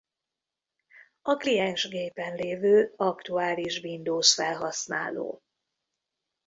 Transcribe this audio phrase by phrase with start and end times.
[1.21, 5.41] A kliens gépen lévő aktuális Windows felhasználó.